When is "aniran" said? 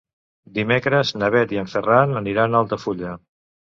2.23-2.57